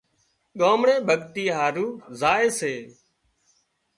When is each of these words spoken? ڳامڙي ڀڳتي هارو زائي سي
ڳامڙي 0.59 0.95
ڀڳتي 1.07 1.45
هارو 1.57 1.87
زائي 2.19 2.47
سي 2.59 2.73